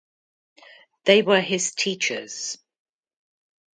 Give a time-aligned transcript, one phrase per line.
[1.05, 2.57] They were his teachers.